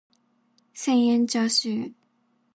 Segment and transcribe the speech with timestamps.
[0.73, 1.93] 千円チャーシュー